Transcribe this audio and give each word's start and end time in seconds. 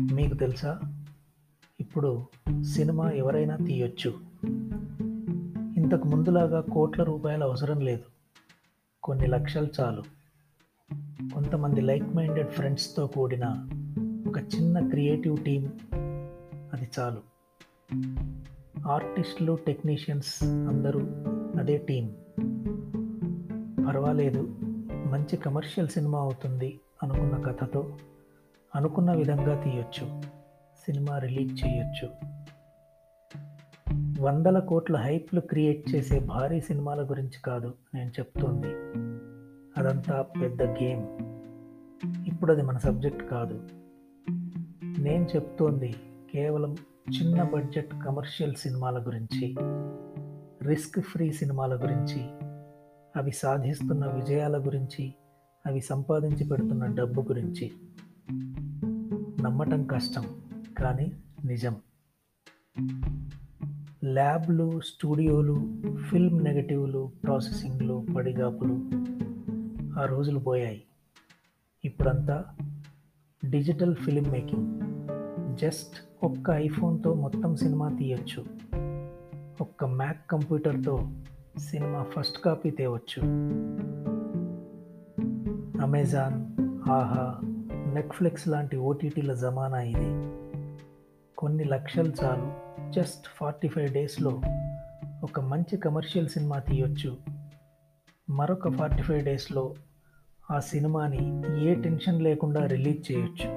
మీకు 0.00 0.34
తెలుసా? 0.34 0.80
ఇప్పుడు 1.80 2.26
సినిమా 2.62 3.10
ఎవరైనా 3.10 3.56
తీయొచ్చు. 3.56 4.14
ఇంతకు 5.76 6.08
ముందులాగా 6.08 6.60
కోట్ల 6.60 7.02
రూపాయల 7.02 7.42
అవసరం 7.44 7.80
లేదు. 7.80 8.02
కొన్ని 9.02 9.26
లక్షలు 9.26 9.68
చాలు. 9.80 10.02
కొంతమంది 11.34 11.80
లైక్ 11.80 12.16
మైండెడ్ 12.16 12.50
ఫ్రెండ్స్తో 12.50 13.06
కూడిన 13.06 13.68
ఒక 14.28 14.38
చిన్న 14.38 14.88
క్రియేటివ్ 14.88 15.44
టీం 15.44 15.72
అది 16.72 16.88
చాలు. 16.98 17.22
ఆర్టిస్టులు 18.88 19.58
టెక్నీషియన్స్ 19.66 20.44
అందరూ 20.44 21.00
అదే 21.60 21.76
టీం. 21.76 22.12
పర్వాలేదు 23.88 24.56
మంచి 25.06 25.36
కమర్షియల్ 25.36 25.88
సినిమా 25.88 26.18
అవుతుంది 26.18 26.80
అనుకున్న 27.02 27.42
కథతో 27.42 27.96
అనుకున్న 28.74 29.12
విధంగా 29.12 29.62
తీయొచ్చు. 29.62 30.22
సినిమా 30.86 31.18
రిలీజ్ 31.18 31.64
చేయొచ్చు. 31.64 32.08
వందల 34.22 34.58
కోట్ల 34.58 34.96
హైప్లు 34.96 35.40
క్రియేట్ 35.40 35.94
చేసే 35.94 36.18
భారీ 36.18 36.60
సినిమాల 36.60 37.02
గురించి 37.02 37.40
కాదు 37.44 37.74
నేను 37.94 38.10
చెప్తోంది. 38.10 38.68
అదంతా 39.80 40.22
పెద్ద 40.22 40.62
గేమ్. 40.62 41.06
ఇప్పుడు 42.28 42.52
అది 42.52 42.62
మన 42.62 42.78
సబ్జెక్ట్ 42.78 43.22
కాదు. 43.22 43.68
నేను 44.98 45.26
చెప్తోంది 45.36 45.94
కేవలం 46.32 46.76
చిన్న 47.20 47.42
బడ్జెట్ 47.42 47.92
కమర్షియల్ 48.04 48.54
సినిమాల 48.54 49.06
గురించి 49.06 49.56
రిస్క్ 50.62 51.00
ఫ్రీ 51.00 51.32
సినిమాల 51.32 51.76
గురించి 51.76 52.24
అవి 53.16 53.30
సాధిస్తున్న 53.30 54.06
విజయాల 54.06 54.58
గురించి 54.58 55.14
అవి 55.66 55.80
సంపాదించి 55.80 56.48
పెడుతున్న 56.48 56.86
డబ్బు 56.86 57.20
గురించి. 57.20 57.72
నమ్మటం 59.40 59.84
కష్టం 59.84 60.24
కానీ 60.78 61.12
నిజం. 61.44 61.76
ల్యాబ్లు 64.04 64.80
స్టూడియోలు 64.80 65.82
ఫిల్మ్ 66.10 66.44
నెగటివ్లు 66.44 67.10
ప్రాసెసింగ్లు 67.24 68.06
పడిగాపులు 68.16 68.90
ఆ 70.00 70.04
రోజులు 70.04 70.38
పోయాయి. 70.38 70.82
ఇప్పుడంతా 71.84 72.44
డిజిటల్ 73.50 73.94
ఫిల్మ్ 73.94 74.32
మేకింగ్. 74.32 74.80
జస్ట్ 75.56 76.24
ఒక్క 76.24 76.50
ఐఫోన్తో 76.50 77.14
మొత్తం 77.14 77.56
సినిమా 77.56 77.88
తీయొచ్చు. 77.88 78.44
ఒక్క 79.60 79.84
మ్యాక్ 79.84 80.30
కంప్యూటర్తో 80.30 81.10
సినిమా 81.58 82.02
ఫస్ట్ 82.02 82.38
కాపీ 82.38 82.70
తేవచ్చు. 82.70 83.22
అమెజాన్ 85.82 86.62
ఆహా 86.90 87.49
నెట్ఫ్లిక్స్ 87.94 88.48
లాంటి 88.48 88.76
ఓటీటీల 88.76 89.34
జమానా 89.34 89.82
ఇది. 89.82 90.30
కొన్ని 91.38 91.64
లక్షలు 91.64 92.12
చాలు. 92.24 92.70
జస్ట్ 92.92 93.26
ఫార్టీ 93.36 93.68
ఫైవ్ 93.68 93.88
డేస్లో 93.88 94.40
ఒక 95.22 95.40
మంచి 95.40 95.76
కమర్షియల్ 95.76 96.28
సినిమా 96.28 96.58
తీయొచ్చు. 96.58 97.16
మరొక 98.30 98.68
ఫార్టీ 98.68 99.02
ఫైవ్ 99.02 99.24
డేస్లో 99.24 99.74
ఆ 100.50 100.60
సినిమాని 100.60 101.42
ఏ 101.64 101.74
టెన్షన్ 101.74 102.22
లేకుండా 102.22 102.66
రిలీజ్ 102.66 103.12
చేయొచ్చు. 103.12 103.48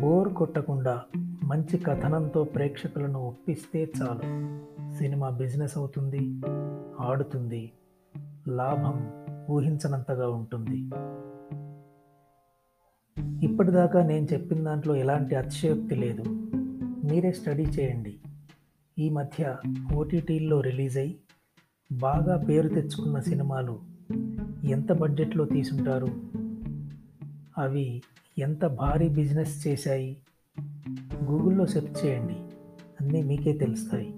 బోర్ 0.00 0.34
కొట్టకుండా 0.34 1.02
మంచి 1.44 1.78
కథనంతో 1.78 2.44
ప్రేక్షకులను 2.44 3.20
ఒప్పిస్తే 3.20 3.92
చాలు. 4.02 4.56
సినిమా 4.98 5.30
బిజినెస్ 5.30 5.78
అవుతుంది 5.78 6.40
ఆడుతుంది 7.00 7.72
లాభం 8.48 9.12
ఊహించనంతగా 9.50 10.30
ఉంటుంది. 10.30 10.90
ఇప్పటిదాకా 13.56 14.02
నేను 14.02 14.26
చెప్పిన 14.32 14.64
దాంట్లో 14.64 14.96
ఎలాంటి 14.96 15.34
అతిశయోక్తి 15.34 15.94
లేదు. 15.94 16.22
మీరే 17.04 17.32
స్టడీ 17.32 17.62
చేయండి. 17.62 18.14
ఈ 18.98 19.10
మధ్య 19.10 19.56
ఓటీటీల్లో 19.94 20.60
రిలీజ్ 20.60 20.96
అయి 20.96 21.16
బాగా 21.92 22.36
పేరు 22.36 22.68
తెచ్చుకున్న 22.68 23.20
సినిమాలు 23.20 23.80
ఎంత 24.64 24.92
బడ్జెట్లో 24.92 25.44
తీసుంటారు? 25.44 26.06
అవి 27.58 28.02
ఎంత 28.38 28.66
భారీ 28.66 29.08
బిజినెస్ 29.08 29.66
చేశాయి? 29.66 30.16
గూగుల్లో 31.24 31.66
సెర్చ్ 31.66 32.06
చేయండి. 32.06 32.36
అన్నీ 33.00 33.22
మీకే 33.22 33.52
తెలుస్తాయి. 33.52 34.14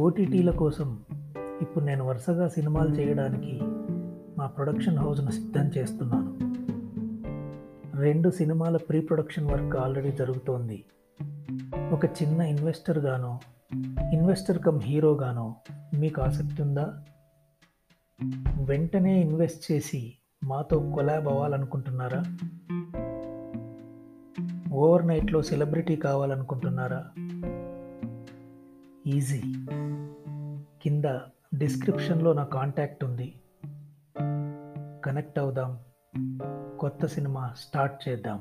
ఓటీటీల 0.00 0.50
కోసం 0.50 0.98
ఇప్పుడు 1.62 1.84
నేను 1.84 2.04
వరుసగా 2.04 2.48
సినిమాలు 2.48 2.94
చేయడానికి 2.94 3.60
నా 4.44 4.48
ప్రొడక్షన్ 4.48 4.98
హౌస్ను 4.98 5.30
సిద్ధం 5.30 5.68
చేస్తున్నాను. 5.68 6.38
రెండు 7.96 8.30
సినిమాల 8.30 8.76
ప్రీ 8.76 9.00
ప్రొడక్షన్ 9.00 9.50
వర్క్ 9.50 9.76
ఆల్రెడీ 9.76 10.12
జరుగుతోంది. 10.12 10.84
ఒక 11.92 12.04
చిన్న 12.04 12.40
ఇన్వెస్టర్గానో 12.40 13.40
ఇన్వెస్టర్ 14.12 14.58
కమ్ 14.58 14.80
హీరోగానో 14.80 15.54
మీకు 15.98 16.22
ఆసక్తి 16.22 16.62
ఉందా? 16.62 17.04
వెంటనే 18.64 19.20
ఇన్వెస్ట్ 19.20 19.72
చేసి 19.72 20.14
మాతో 20.44 20.90
కొలాబ్ 20.94 21.28
అవ్వాలనుకుంటున్నారా? 21.28 22.22
ఓవర్ 24.72 25.06
నైట్లో 25.06 25.42
సెలబ్రిటీ 25.42 25.96
కావాలనుకుంటున్నారా? 25.96 27.04
ఈజీ. 29.06 29.42
కింద 30.82 31.18
డిస్క్రిప్షన్లో 31.58 32.32
నా 32.32 32.44
కాంటాక్ట్ 32.44 33.04
ఉంది. 33.04 33.40
కనెక్ట్ 35.04 35.38
అవుదాం. 35.38 35.78
కొత్త 36.78 37.06
సినిమా 37.06 37.52
స్టార్ట్ 37.56 38.08
చేద్దాం. 38.08 38.40